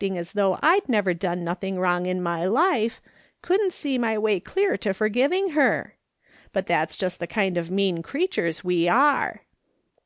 [0.00, 3.02] ing as though I'd never done nothing wrong in my life,
[3.42, 5.96] couldn't see my way clear to forgiving her!
[6.50, 9.42] But tliat's just the kind of mean creatures we are.